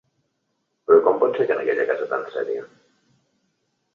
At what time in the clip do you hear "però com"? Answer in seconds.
0.91-1.19